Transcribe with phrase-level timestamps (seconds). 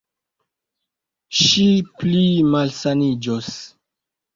[1.41, 1.67] Ŝi
[2.01, 3.57] pli malsaniĝos.